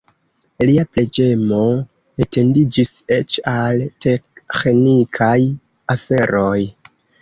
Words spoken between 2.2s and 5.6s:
etendiĝis eĉ al teĥnikaj